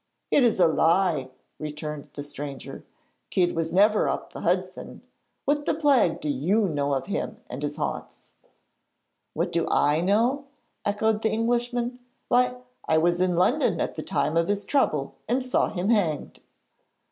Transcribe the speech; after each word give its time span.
'It 0.31 0.43
is 0.43 0.59
a 0.59 0.65
lie,' 0.67 1.29
returned 1.59 2.09
the 2.13 2.23
stranger; 2.23 2.83
'Kidd 3.29 3.55
was 3.55 3.71
never 3.71 4.09
up 4.09 4.33
the 4.33 4.41
Hudson! 4.41 5.03
What 5.45 5.65
the 5.65 5.75
plague 5.75 6.19
do 6.21 6.27
you 6.27 6.67
know 6.67 6.95
of 6.95 7.05
him 7.05 7.37
and 7.51 7.61
his 7.61 7.77
haunts?' 7.77 8.31
'What 9.35 9.51
do 9.51 9.67
I 9.69 10.01
know?' 10.03 10.45
echoed 10.87 11.21
the 11.21 11.29
Englishman. 11.29 11.99
'Why, 12.29 12.55
I 12.87 12.97
was 12.97 13.21
in 13.21 13.35
London 13.35 13.79
at 13.79 13.93
the 13.93 14.01
time 14.01 14.37
of 14.37 14.47
his 14.47 14.65
trouble 14.65 15.13
and 15.27 15.43
saw 15.43 15.69
him 15.69 15.89
hanged.' 15.89 16.39